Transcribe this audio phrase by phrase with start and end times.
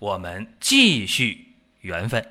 [0.00, 2.24] 我们继续缘分。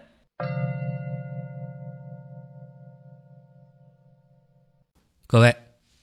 [5.28, 5.54] 各位，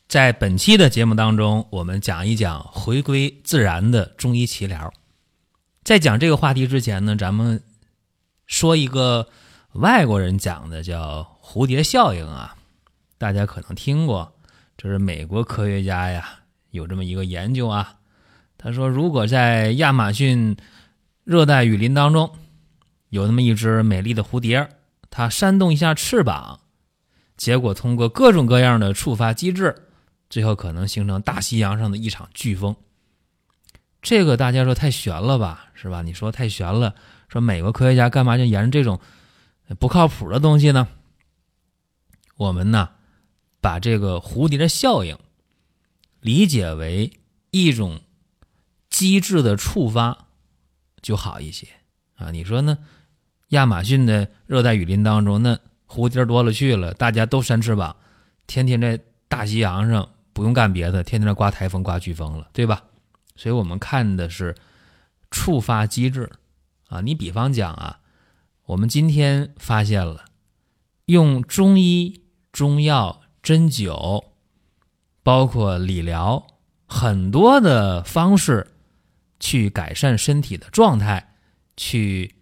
[0.07, 4.93] 在本期的节目当中，我们讲一讲回归自然的中医奇疗。
[5.83, 7.63] 在讲这个话题之前呢，咱们
[8.47, 9.31] 说一个
[9.73, 12.57] 外国人讲的叫蝴蝶效应啊，
[13.17, 14.35] 大家可能听过，
[14.77, 16.41] 这是美国科学家呀
[16.73, 18.01] 有这么一个研究啊。
[18.59, 20.57] 他说，如果在亚马逊
[21.25, 22.37] 热带雨林当中
[23.09, 24.69] 有那么一只美丽的蝴蝶，
[25.11, 26.61] 它扇动一下翅膀。
[27.37, 29.75] 结果通过各种各样的触发机制，
[30.29, 32.77] 最后可能形成大西洋上的一场飓风。
[34.03, 36.03] 这个大家说太悬了吧，是吧？
[36.03, 36.95] 你说太悬了，
[37.29, 39.01] 说美国科学家干嘛就研究这种
[39.79, 40.87] 不靠谱的东西呢？
[42.37, 42.91] 我们呢，
[43.63, 45.19] 把这个蝴蝶的效应
[46.21, 47.11] 理解为
[47.51, 48.03] 一种
[48.91, 50.27] 机制的触发
[51.05, 51.69] 就好一些
[52.17, 52.33] 啊。
[52.33, 52.79] 你说呢？
[53.51, 55.57] 亚马逊的热带雨林当中那。
[55.87, 57.95] 蝴蝶多了去了，大家都扇翅膀，
[58.49, 62.83] 天天在大西洋上不用干别的，天天刮台风、刮飓风了，对吧？
[63.37, 64.57] 所以我们看的是
[65.31, 66.33] 触发机制
[66.89, 67.01] 啊。
[67.01, 68.01] 你比方讲啊，
[68.65, 70.25] 我们今天发现了
[71.05, 74.25] 用中医、中药、针灸，
[75.23, 76.45] 包括理疗
[76.87, 78.74] 很多的方式
[79.41, 81.37] 去改善身体的状态，
[81.77, 82.35] 去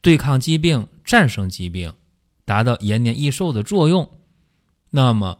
[0.00, 1.94] 对抗疾病、战胜疾病。
[2.44, 4.18] 达到延年益寿的作用，
[4.90, 5.38] 那么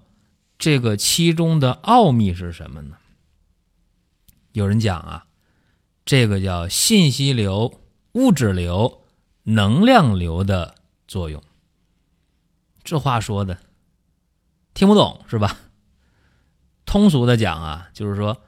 [0.56, 2.96] 这个其中的奥秘是什么呢？
[4.52, 5.26] 有人讲啊，
[6.04, 7.80] 这个叫信息流、
[8.12, 9.02] 物质流、
[9.42, 10.76] 能量流的
[11.08, 11.42] 作用。
[12.84, 13.58] 这话说的
[14.72, 15.58] 听不懂是吧？
[16.86, 18.42] 通俗的讲啊，就是说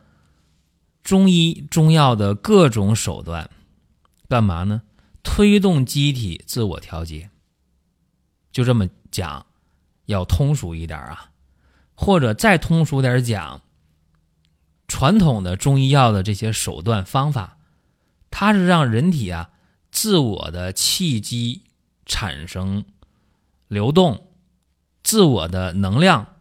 [1.04, 3.50] 中医中药的各种手段，
[4.26, 4.82] 干嘛呢？
[5.22, 7.30] 推动机体自我调节。
[8.50, 9.44] 就这么讲，
[10.06, 11.30] 要通俗一点啊，
[11.94, 13.60] 或者再通俗点讲，
[14.88, 17.58] 传统的中医药的这些手段方法，
[18.30, 19.50] 它是让人体啊
[19.90, 21.64] 自我的气机
[22.06, 22.84] 产生
[23.68, 24.28] 流动，
[25.02, 26.36] 自我的能量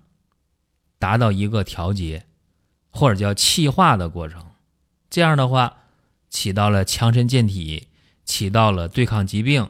[0.99, 2.25] 达到一个调节，
[2.89, 4.45] 或者叫气化的过程。
[5.13, 5.77] 这样的话，
[6.31, 7.87] 起到了强身健体，
[8.25, 9.69] 起到了对抗疾病，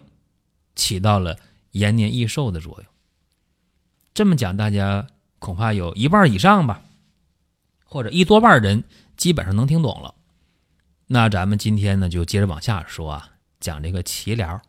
[0.73, 1.37] 起到了。
[1.71, 2.85] 延年益寿的作用，
[4.13, 5.07] 这么讲，大家
[5.39, 6.83] 恐怕有一半以上吧，
[7.83, 8.83] 或者一多半人
[9.17, 10.13] 基本上能听懂了。
[11.07, 14.61] 那咱们今天呢，就接着往下说啊，讲这个脐疗。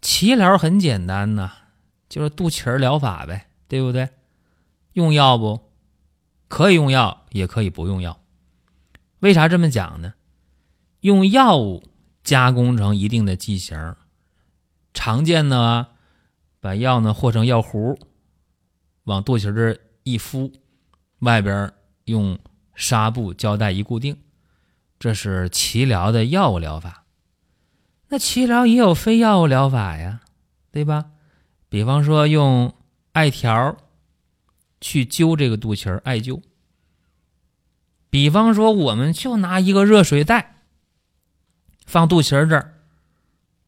[0.00, 1.50] 脐疗很简单呐，
[2.08, 4.10] 就是肚脐疗法呗，对不对？
[4.92, 5.68] 用药不？
[6.46, 8.20] 可以用药，也可以不用药。
[9.24, 10.12] 为啥这么讲呢？
[11.00, 11.82] 用药物
[12.22, 13.96] 加工成一定的剂型，
[14.92, 15.88] 常见的啊。
[16.60, 17.98] 把药呢和成药糊，
[19.04, 20.52] 往肚脐这一敷，
[21.20, 21.72] 外边
[22.04, 22.38] 用
[22.74, 24.18] 纱布胶带一固定，
[24.98, 27.06] 这是脐疗的药物疗法。
[28.08, 30.20] 那脐疗也有非药物疗法呀，
[30.70, 31.12] 对吧？
[31.70, 32.74] 比方说用
[33.12, 33.74] 艾条
[34.82, 36.42] 去灸这个肚脐艾灸。
[38.14, 40.62] 比方说，我们就拿一个热水袋
[41.84, 42.74] 放肚脐儿这儿，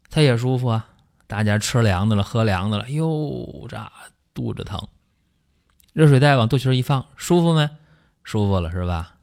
[0.08, 0.88] 它也舒服啊。
[1.26, 3.90] 大家吃凉的了，喝凉的了，哟，这
[4.32, 4.86] 肚子疼。
[5.92, 7.68] 热水袋往肚脐一放，舒服没？
[8.22, 9.16] 舒服了是吧？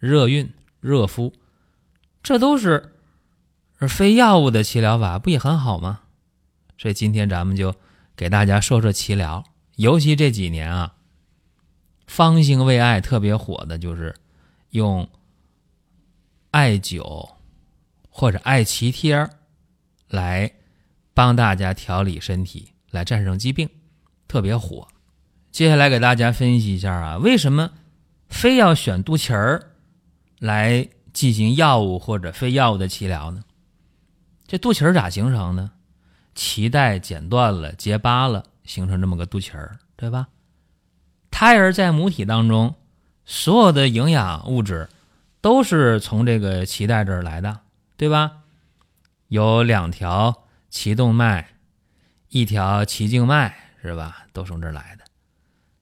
[0.00, 1.32] 热运、热敷，
[2.24, 2.92] 这都是
[3.82, 6.00] 非药物的脐疗法，不也很好吗？
[6.76, 7.72] 所以今天咱们就
[8.16, 9.44] 给大家说说脐疗。
[9.76, 10.94] 尤其这几年啊，
[12.08, 14.16] 方兴未艾特别火的就是
[14.76, 15.08] 用
[16.52, 17.30] 艾灸
[18.08, 19.28] 或者艾脐贴儿
[20.08, 20.52] 来。
[21.16, 23.66] 帮大家调理身体，来战胜疾病，
[24.28, 24.86] 特别火。
[25.50, 27.70] 接下来给大家分析一下啊，为什么
[28.28, 29.72] 非要选肚脐儿
[30.38, 33.42] 来进行药物或者非药物的脐疗呢？
[34.46, 35.70] 这肚脐儿咋形成呢？
[36.34, 40.28] 脐带剪断了、结疤了，形成这么个肚脐儿，对吧？
[41.30, 42.74] 胎儿在母体当中，
[43.26, 44.88] 所有的营养物质
[45.42, 47.60] 都是从这个脐带这儿来的，
[47.98, 48.38] 对吧？
[49.28, 50.42] 有两条。
[50.68, 51.54] 脐动脉，
[52.28, 54.26] 一条脐静脉是吧？
[54.34, 55.04] 都从这儿来的。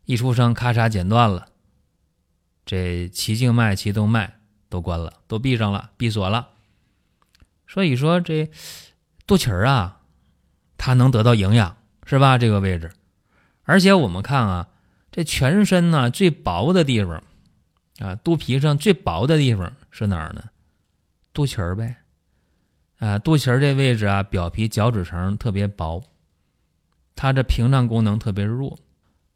[0.05, 1.49] 一出生咔嚓剪断了，
[2.64, 4.38] 这脐静脉、脐动脉
[4.69, 6.50] 都关了，都闭上了，闭锁了。
[7.67, 8.49] 所以说这
[9.26, 10.00] 肚脐儿啊，
[10.76, 11.76] 它能得到营养
[12.06, 12.38] 是吧？
[12.38, 12.93] 这个位置，
[13.64, 14.69] 而且我们看啊，
[15.11, 17.20] 这全身呢最薄的地方
[17.99, 20.43] 啊，肚皮上最薄的地方是哪儿呢？
[21.32, 21.96] 肚脐儿呗。
[22.99, 26.02] 啊，肚脐儿这位置啊，表皮角质层特别薄，
[27.14, 28.79] 它这屏障功能特别弱。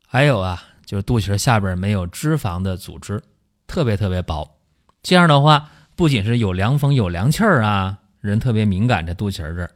[0.06, 3.22] 还有啊，就是肚脐下边没有脂肪的组织，
[3.66, 4.58] 特别特别薄。
[5.02, 9.70] 这样的话，不仅是有凉风、有凉气儿啊，人特别敏感这肚脐儿这儿，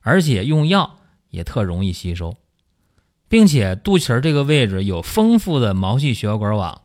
[0.00, 0.98] 而且用药
[1.30, 2.36] 也特容易吸收，
[3.28, 6.82] 并且肚脐儿这个位置有丰富的毛细血管网、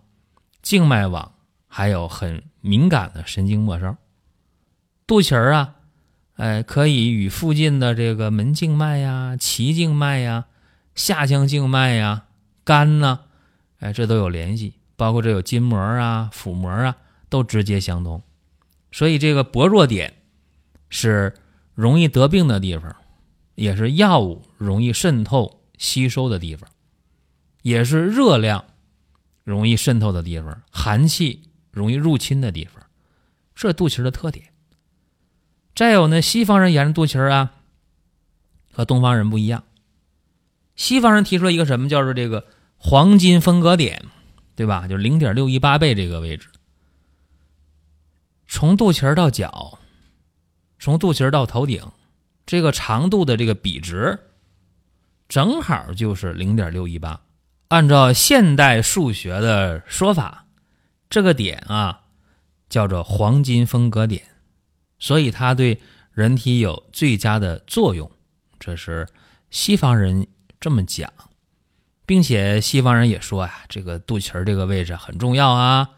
[0.61, 1.33] 静脉网，
[1.73, 3.95] 还有很敏感的神经末梢。
[5.07, 5.75] 肚脐儿啊。
[6.35, 10.45] 哎，可以与附近的这个门静脉呀、脐静脉呀、
[10.95, 12.25] 下腔静脉呀、
[12.63, 13.19] 肝呐，
[13.79, 14.73] 哎，这都有联系。
[14.95, 16.97] 包括这有筋膜啊、腹膜啊，
[17.29, 18.23] 都直接相通。
[18.91, 20.13] 所以这个薄弱点
[20.89, 21.35] 是
[21.75, 22.95] 容易得病的地方，
[23.53, 26.67] 也是药物容易渗透吸收的地方，
[27.61, 28.65] 也是热量
[29.43, 32.83] 容易渗透的地方，寒气容易入侵的地方。
[33.55, 34.47] 这肚脐的特点。
[35.73, 37.53] 再有呢，西方人研究肚脐啊，
[38.71, 39.63] 和东方人不一样。
[40.75, 42.45] 西方人提出了一个什么叫做这个
[42.77, 44.05] 黄金分割点，
[44.55, 44.87] 对吧？
[44.87, 46.49] 就零点六一八倍这个位置，
[48.47, 49.79] 从肚脐到脚，
[50.79, 51.85] 从肚脐到头顶，
[52.45, 54.17] 这个长度的这个比值，
[55.29, 57.21] 正好就是零点六一八。
[57.67, 60.47] 按照现代数学的说法，
[61.11, 62.01] 这个点啊，
[62.69, 64.23] 叫做黄金分隔点。
[64.97, 65.79] 所以它对
[66.13, 68.09] 人体有最佳的作用，
[68.59, 69.07] 这是
[69.49, 70.25] 西方人
[70.59, 71.11] 这么讲，
[72.05, 75.89] 并且西方人也说啊，这个肚脐儿这个位置很重要啊。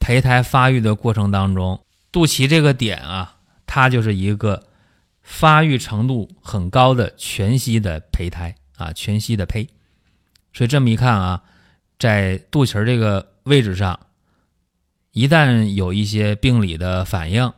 [0.00, 3.36] 胚胎发育的过程当中，肚脐这个点啊，
[3.66, 4.66] 它就是一个
[5.20, 9.68] 发育程度很高的全息的胚胎啊，全息的胚。
[10.52, 11.42] 所以这么一看啊，
[11.98, 13.98] 在肚脐儿这个位置上，
[15.14, 17.50] 一旦有一些病理的反应。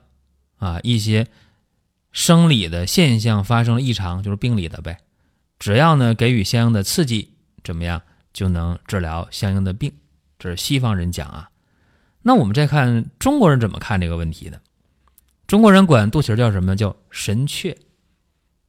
[0.59, 1.27] 啊，一些
[2.13, 4.97] 生理的现象发生了异常，就是病理的呗。
[5.59, 8.01] 只要呢给予相应的刺激，怎么样
[8.33, 9.93] 就能治疗相应的病。
[10.39, 11.51] 这是西方人讲啊。
[12.23, 14.63] 那我们再看中国人怎么看这个问题的？
[15.47, 16.75] 中国人管肚脐叫什么？
[16.75, 17.77] 叫神阙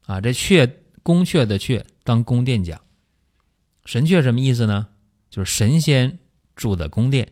[0.08, 0.20] 啊。
[0.20, 0.70] 这阙
[1.02, 2.82] 宫阙的阙当宫殿讲，
[3.86, 4.90] 神阙什么意思呢？
[5.30, 6.20] 就是神仙
[6.54, 7.32] 住的宫殿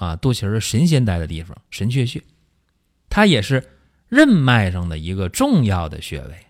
[0.00, 0.16] 啊。
[0.16, 2.20] 肚脐是神仙待的地方，神阙穴，
[3.08, 3.62] 它也是。
[4.10, 6.46] 任脉上的一个重要的穴位，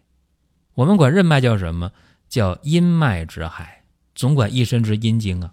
[0.73, 1.93] 我们管任脉叫什么？
[2.27, 5.53] 叫阴脉之海，总管一身之阴经啊。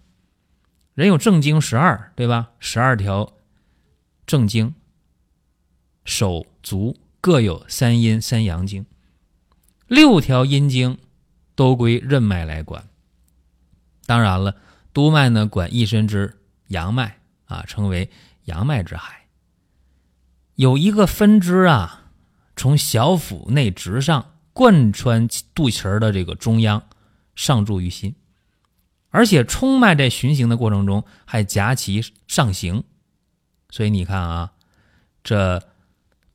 [0.93, 2.51] 人有正经十二，对吧？
[2.59, 3.33] 十二条
[4.25, 4.73] 正经，
[6.05, 8.85] 手足各有三阴三阳经，
[9.87, 10.97] 六条阴经
[11.55, 12.87] 都归任脉来管。
[14.05, 14.55] 当然了，
[14.93, 16.39] 督脉呢管一身之
[16.69, 18.09] 阳脉啊，称为
[18.45, 19.27] 阳脉之海。
[20.55, 22.11] 有一个分支啊，
[22.55, 26.83] 从小腹内直上贯穿肚脐儿的这个中央，
[27.35, 28.15] 上注于心，
[29.09, 32.83] 而且冲脉在循行的过程中还夹其上行，
[33.69, 34.53] 所以你看啊，
[35.23, 35.61] 这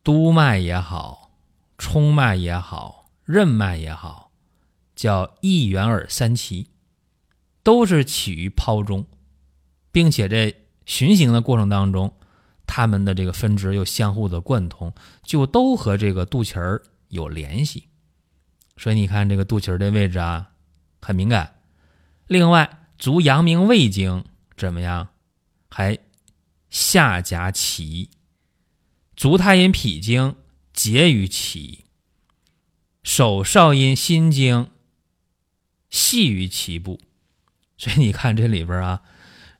[0.04, 1.32] 督脉也好，
[1.76, 4.30] 冲脉也好，任脉也好，
[4.94, 6.70] 叫一元耳三奇，
[7.64, 9.06] 都是起于泡中，
[9.90, 10.61] 并且这
[10.92, 12.12] 循行的过程当中。
[12.64, 17.88] 它们的这个分支又相互的贯通，就都和这个肚脐儿有联系，
[18.76, 20.52] 所以你看这个肚脐儿的位置啊，
[21.00, 21.60] 很敏感。
[22.28, 24.24] 另外，足阳明胃经
[24.56, 25.08] 怎么样？
[25.68, 25.98] 还
[26.70, 28.08] 下夹脐，
[29.16, 30.36] 足太阴脾经
[30.72, 31.80] 结于脐，
[33.02, 34.70] 手少阴心经
[35.90, 37.00] 系于脐部。
[37.76, 39.02] 所以你看这里边啊，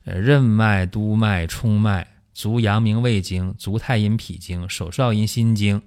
[0.03, 2.09] 任脉、督脉、冲脉。
[2.35, 5.83] 足阳明胃经、足太阴脾经、手少阴心经，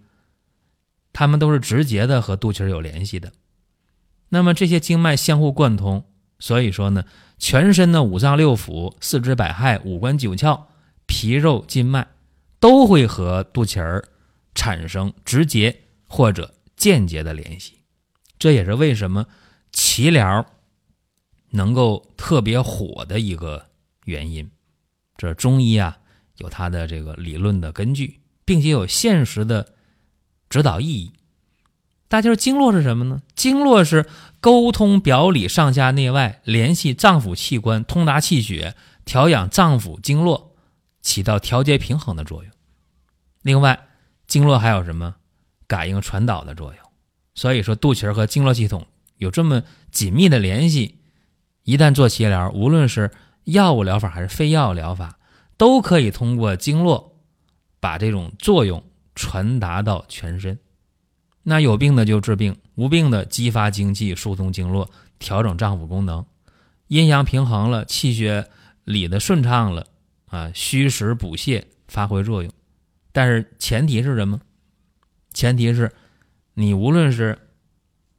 [1.13, 3.33] 它们都是直接的和肚脐有联系的。
[4.29, 6.05] 那么这些经脉相互贯通，
[6.39, 7.05] 所以说呢，
[7.37, 10.67] 全身的五脏六腑、四肢百骸、五官九窍、
[11.07, 12.07] 皮肉筋脉，
[12.61, 14.09] 都会和肚脐儿
[14.55, 17.81] 产生直接或者间接的联系。
[18.39, 19.27] 这也是为什么
[19.73, 20.47] 脐疗
[21.51, 23.67] 能够特别火的一个
[24.07, 24.51] 原因。
[25.19, 25.99] 这中医啊。
[26.39, 29.73] 有它的这个理论的根据，并且有现实的
[30.51, 31.13] 指导意义。
[32.09, 33.23] 大家说经络是什么呢？
[33.35, 34.05] 经络是
[34.39, 38.75] 沟通表里上下内外，联系脏腑器官，通达气血，
[39.07, 40.55] 调养脏腑经络，
[41.01, 42.53] 起到调节平衡的作用。
[43.41, 43.89] 另外，
[44.27, 45.17] 经络还有什么
[45.67, 46.85] 感应传导的作用？
[47.35, 48.87] 所以说，肚脐和经络系统
[49.17, 50.97] 有这么紧密的联系。
[51.63, 53.11] 一旦做脐疗，无论是
[53.47, 55.19] 药物疗法还是非药物疗法，
[55.57, 57.17] 都可以通过经络
[57.79, 58.83] 把这种作用
[59.15, 60.59] 传达到全身。
[61.45, 66.27] 那有病的就治病，无病的激发精气，疏通经络，调整脏腑功能，
[66.89, 68.49] 阴阳平衡了，气血
[68.83, 69.87] 理的顺畅了
[70.27, 72.53] 啊，虚实补泻发挥作用。
[73.13, 74.41] 但是前提是什么？
[75.33, 75.93] 前提是，
[76.55, 77.39] 你无论是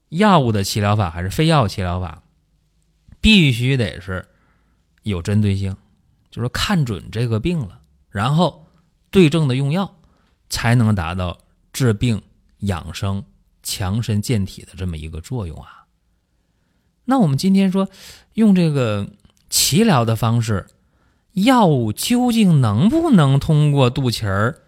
[0.07, 2.23] 药物的治疗法还是非药物治疗法，
[3.19, 4.25] 必须得是
[5.09, 5.75] 有针对性，
[6.29, 8.65] 就是看准这个病了，然后
[9.09, 9.95] 对症的用药，
[10.49, 11.37] 才能达到
[11.73, 12.21] 治病
[12.59, 13.23] 养生、
[13.63, 15.85] 强身健体的这么一个作用啊。
[17.05, 17.89] 那我们今天说
[18.33, 19.07] 用这个
[19.49, 20.67] 脐疗的方式，
[21.33, 24.61] 药物究竟能不能通过肚脐儿？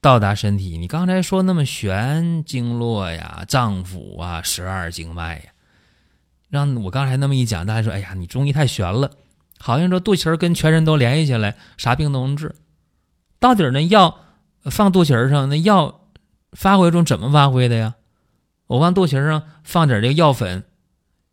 [0.00, 5.52] 到达身体，你刚才说那么玄经络呀、脏腑啊、十二经脉呀，
[6.48, 9.10] 让我刚才那么一讲，大家说：“哎呀，你中医太玄了，
[9.58, 12.54] 好像说肚脐儿跟全身都联系起来，啥病都能治。”
[13.38, 14.18] 到底那药
[14.64, 16.00] 放肚脐儿上，那药
[16.52, 17.94] 发挥中怎么发挥的呀？
[18.66, 20.64] 我往肚脐儿上放点这个药粉，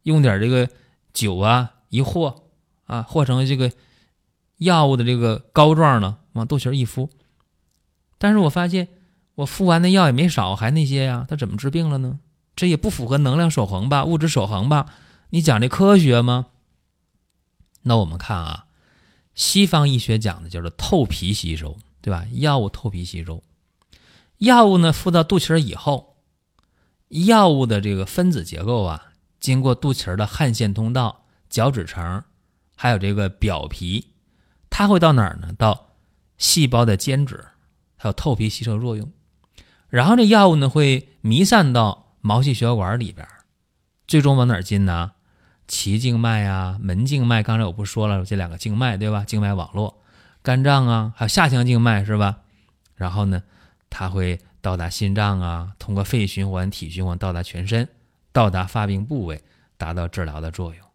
[0.04, 0.70] 用点这个
[1.14, 2.44] 酒啊一和
[2.86, 3.72] 啊，和成这个
[4.58, 7.10] 药物的这个膏状呢，往肚脐儿一敷。
[8.18, 8.90] 但是我发现，
[9.36, 12.20] 我敷完的药也没少，还那些呀，它怎么治病了呢？
[12.56, 14.86] 这也不符合能量守恒吧，物质守恒吧？
[15.32, 16.48] 你讲这科学吗？
[17.84, 18.66] 那我们看啊，
[19.36, 22.26] 西方医学讲的叫做透皮吸收，对吧？
[22.32, 23.44] 药物透皮吸收，
[24.40, 26.18] 药物呢敷到肚脐儿以后，
[27.10, 32.24] 药物的这个分子结构啊，经过肚脐儿的汗腺通道、角质层，
[32.76, 34.08] 还有这个表皮，
[34.70, 35.54] 它会到哪儿呢？
[35.58, 35.92] 到
[36.38, 37.46] 细胞的间质。
[37.96, 39.10] 还有透皮吸收作用，
[39.88, 43.26] 然后这药物呢会弥散到毛细血管里边，
[44.08, 45.13] 最终往哪儿进呢？
[45.68, 49.24] 脐静脉啊、门静脉，刚才我不说了这两个静脉对吧？
[49.26, 50.02] 静脉网络，
[50.42, 52.38] 肝脏啊，还有下腔静脉是吧？
[52.96, 53.44] 然后呢，
[53.90, 57.88] 它会到达心脏啊，通过肺循环、体循环到达全身，
[58.32, 59.42] 到达发病部位，
[59.78, 60.86] 达到治疗的作用。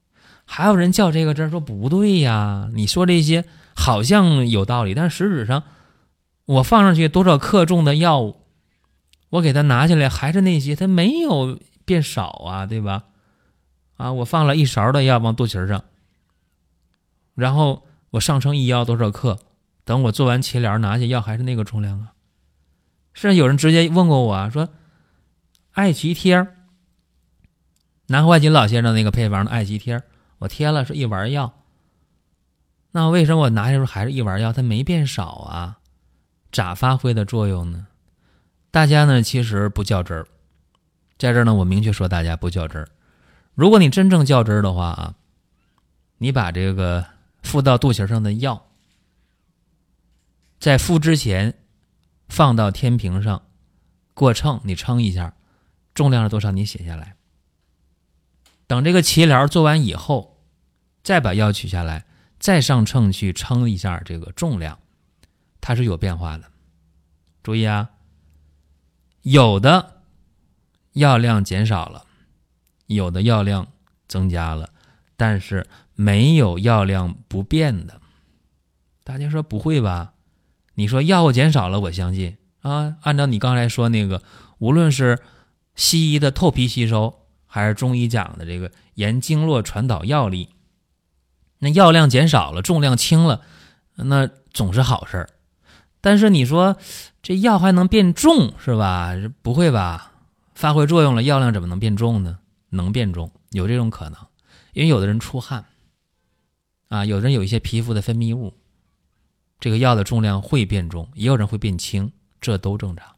[0.44, 3.44] 还有人较这个真说不对呀，你说这些
[3.74, 5.62] 好像有道理，但实质上。
[6.46, 8.36] 我放上去多少克重的药物，
[9.28, 13.02] 我给它拿下来还是那些，它没有变少啊，对吧？
[13.98, 15.84] 啊，我放了一勺的药往肚脐上，
[17.34, 19.38] 然后我上称一药多少克，
[19.84, 22.14] 等我做完脐疗拿下药还是那个重量啊。
[23.12, 24.68] 是有人直接问过我啊，说
[25.72, 26.46] 艾脐贴，
[28.06, 30.00] 南怀瑾老先生那个配方的艾脐贴，
[30.38, 31.52] 我贴了是一丸药，
[32.92, 35.78] 那为什么我拿下时候还是一丸药，它没变少啊？
[36.52, 37.88] 咋发挥的作用呢？
[38.70, 40.26] 大家呢其实不较真儿，
[41.18, 42.88] 在这儿呢我明确说大家不较真儿。
[43.58, 45.14] 如果你真正较真儿的话啊，
[46.18, 47.04] 你把这个
[47.42, 48.68] 敷到肚脐上的药，
[50.60, 51.58] 在敷之前
[52.28, 53.42] 放到天平上
[54.14, 55.34] 过秤，你称一下
[55.92, 57.16] 重量是多少，你写下来。
[58.68, 60.38] 等这个脐疗做完以后，
[61.02, 62.06] 再把药取下来，
[62.38, 64.78] 再上秤去称一下这个重量。
[65.60, 66.48] 它是有变化的，
[67.42, 67.90] 注意啊，
[69.22, 70.02] 有的
[70.92, 72.06] 药量减少了，
[72.96, 73.68] 有的药量
[74.08, 74.68] 增加了，
[75.16, 78.00] 但是没有药量不变的。
[79.04, 80.12] 大家说不会吧？
[80.74, 82.96] 你说药物减少了，我相信啊。
[83.02, 84.22] 按照你刚才说那个，
[84.58, 85.18] 无论是
[85.74, 90.50] 西医的透皮吸收，还是中医讲的这个沿经络传导药力，
[91.58, 93.42] 那药量减少了，重量轻了，
[93.96, 95.30] 那总是好事儿。
[96.00, 96.76] 但是你说
[97.22, 99.12] 这药还能变重是吧？
[99.42, 100.12] 不会吧？
[100.54, 102.38] 发挥作用了，药量怎么能变重呢？
[102.70, 104.26] 能变重，有这种可能。
[104.72, 105.64] 因为有的人出汗，
[106.88, 108.54] 啊，有的人有一些皮肤的分泌物，
[109.58, 113.16] 这个药的重量会变重，也有人会变轻，这都正常。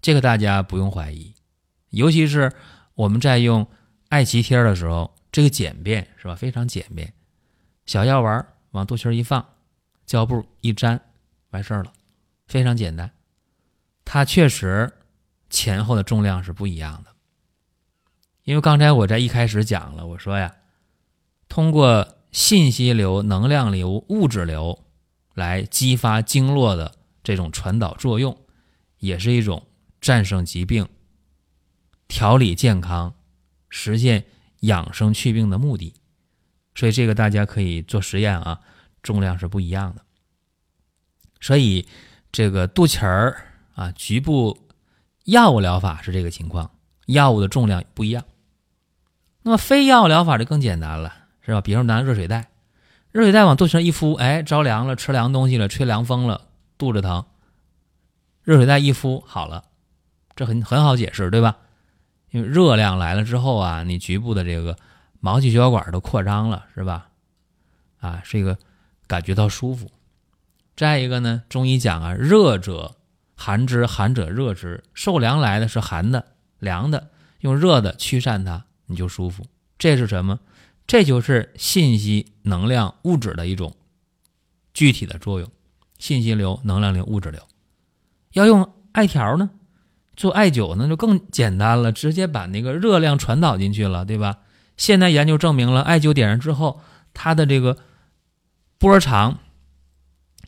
[0.00, 1.34] 这个大家不用怀疑。
[1.90, 2.52] 尤其是
[2.94, 3.66] 我们在用
[4.08, 6.34] 艾脐贴的时候，这个简便是吧？
[6.34, 7.12] 非常简便，
[7.86, 9.44] 小药丸往肚脐一放，
[10.06, 11.00] 胶布一粘。
[11.50, 11.92] 完事儿了，
[12.48, 13.08] 非常简单。
[14.04, 14.92] 它确实
[15.48, 17.13] 前后的重量是不一样的，
[18.44, 20.54] 因为刚才我在一开始讲了，我说呀，
[21.48, 24.84] 通过信息流、能量流、物质流
[25.34, 28.38] 来激发经络的这种传导作用，
[28.98, 29.66] 也是一种
[29.98, 30.86] 战胜疾病、
[32.06, 33.14] 调理健康、
[33.70, 34.26] 实现
[34.60, 35.94] 养生祛病的目的。
[36.74, 38.60] 所以这个大家可以做实验啊，
[39.02, 40.02] 重量是不一样的。
[41.40, 41.88] 所以
[42.30, 44.68] 这个肚脐儿啊，局部
[45.24, 46.70] 药物疗法是这个情况，
[47.06, 48.22] 药物的重量不一样。
[49.44, 51.60] 那么非药物疗法就更简单了，是吧？
[51.60, 52.48] 比如说拿热水袋，
[53.12, 56.40] 热水袋往肚脐上一敷，哎，着凉了，吃凉东西了，吹凉风了，
[56.78, 57.26] 肚子疼，
[58.42, 59.64] 热水袋一敷好了，
[60.34, 61.58] 这很很好解释，对吧？
[62.30, 64.78] 因为热量来了之后啊，你局部的这个
[65.20, 67.08] 毛细血管都扩张了，是吧？
[68.00, 68.56] 啊，是一个
[69.06, 69.90] 感觉到舒服。
[70.74, 72.96] 再一个呢，中医讲啊，热者
[73.36, 76.24] 寒之，寒者热之，受凉来的是寒的、
[76.58, 77.10] 凉的，
[77.40, 78.64] 用热的驱散它。
[78.86, 79.46] 你就舒服，
[79.78, 80.40] 这是什么？
[80.86, 83.74] 这就是信息、能量、物质的一种
[84.74, 85.50] 具体的作用。
[85.98, 87.40] 信息流、能量流、物质流。
[88.32, 89.48] 要用艾条呢，
[90.16, 94.40] 做艾灸那就更简单了，直接把那个热量传导进去了，对吧？
[94.76, 96.80] 现在研究证明了，艾灸点燃之后，
[97.14, 97.78] 它的这个
[98.76, 99.38] 波长，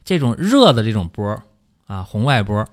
[0.04, 1.42] 这种热的这种波
[1.86, 2.68] 啊，红外波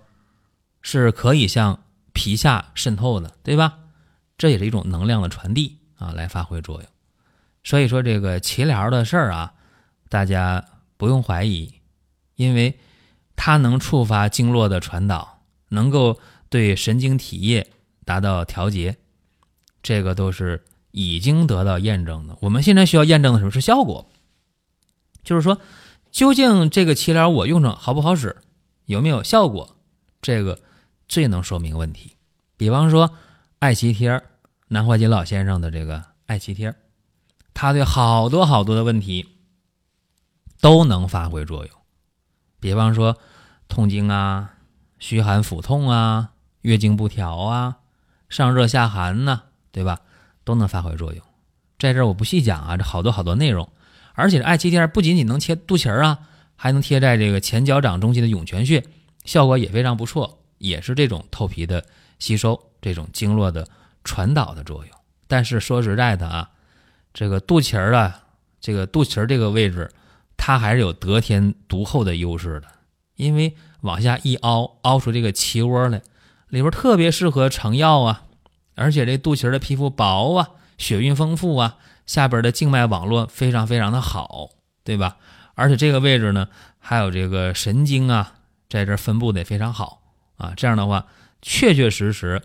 [0.82, 3.79] 是可以向皮下渗透的，对吧？
[4.38, 6.90] 这也是一种能量的传递啊，来发挥作用。
[7.63, 9.54] 所以说这个脐疗的事儿啊，
[10.10, 10.66] 大家
[10.98, 11.74] 不用怀疑，
[12.36, 12.78] 因为
[13.36, 17.68] 它能触发经络的传导，能够对神经体液
[18.06, 18.98] 达到调节，
[19.82, 22.38] 这个都是已经得到验证的。
[22.42, 24.10] 我们现在需要验证的什么是效果？
[25.24, 25.60] 就是说，
[26.12, 28.36] 究竟这个脐疗我用上好不好使，
[28.86, 29.78] 有没有效果？
[30.22, 30.60] 这个
[31.08, 32.18] 最能说明问题。
[32.58, 33.16] 比方说
[33.63, 34.22] 艾脐贴。
[34.67, 36.75] 南怀瑾老先生的这个艾脐贴，
[37.53, 39.25] 他对好多好多的问题
[40.60, 41.74] 都能发挥作用。
[42.60, 43.17] 比方说
[43.70, 44.55] 痛经啊、
[45.00, 46.32] 虚寒腹痛啊、
[46.63, 47.77] 月经不调啊、
[48.27, 50.01] 上热下寒呐，对吧？
[50.43, 51.24] 都能发挥作用。
[51.79, 53.72] 在这儿我不细讲啊，这好多好多内容。
[54.13, 56.19] 而且艾脐贴不仅仅能贴肚脐儿啊，
[56.58, 58.84] 还能贴在这个前脚掌中心的涌泉穴，
[59.23, 61.86] 效果也非常不错，也是这种透皮的
[62.19, 63.67] 吸收，这种经络的。
[64.06, 64.93] 传导的作用，
[65.30, 66.50] 但是说实在的啊，
[67.13, 68.19] 这个肚脐儿啊，
[68.60, 69.89] 这个肚脐儿这个位置，
[70.36, 72.67] 它还是有得天独厚的优势的，
[73.15, 76.02] 因为往下一凹，凹出这个脐窝来，
[76.50, 78.24] 里边特别适合盛药啊，
[78.76, 84.50] 而且这肚脐儿的皮肤薄啊，血运丰富啊，下边的静脉网络非常非常的好，
[84.84, 85.15] 对吧？
[85.56, 88.34] 而且这个位置呢，还有这个神经啊，
[88.67, 90.02] 在这分布的也非常好
[90.36, 91.06] 啊，这样的话，
[91.41, 92.41] 确确实实。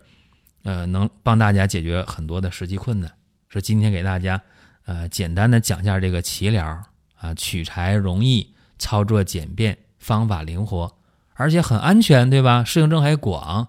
[0.69, 3.11] 呃，能帮大家解决很多的实际困难。
[3.49, 4.39] 说今天给大家，
[4.85, 6.85] 呃，简单的讲一下这个脐疗
[7.17, 10.95] 啊，取材容易，操作简便，方法灵活，
[11.33, 12.65] 而且很安全，对吧？
[12.65, 13.69] 适应症还广，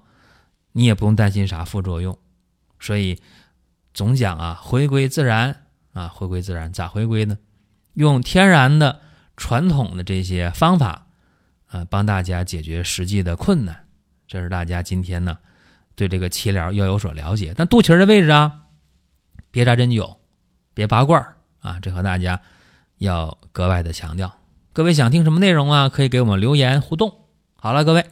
[0.73, 2.19] 你也不用担心啥副作用。
[2.81, 3.21] 所以
[3.93, 5.55] 总讲啊，回归自然
[5.93, 7.37] 啊，回归自然，咋回归呢？
[7.93, 8.99] 用天然的、
[9.37, 11.07] 传统的这些方法
[11.67, 13.85] 啊，帮大家解决实际的困难。
[14.27, 15.37] 这是大家今天呢。
[15.99, 18.61] 对这个脐疗要有所了解，但肚脐的位置啊，
[19.51, 20.15] 别扎针灸，
[20.73, 22.39] 别拔罐儿啊，这和大家
[22.99, 24.33] 要格外的强调。
[24.71, 25.89] 各位想听什么内容啊？
[25.89, 27.25] 可以给我们留言互动。
[27.57, 28.05] 好了，各位，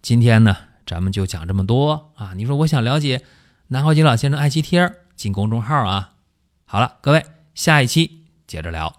[0.00, 2.32] 今天呢，咱们就讲这么多啊。
[2.36, 3.24] 你说我想了解
[3.66, 6.14] 南怀瑾老先生爱妻贴，进公众号啊。
[6.64, 7.26] 好了，各位，
[7.56, 8.94] 下一期接着聊。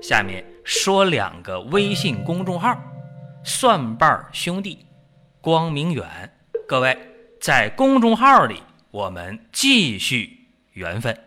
[0.00, 2.93] 下面说两个微信公众号。
[3.46, 4.86] 蒜瓣兄弟，
[5.42, 6.32] 光明远，
[6.66, 6.96] 各位
[7.38, 11.23] 在公众号里，我们继续缘分。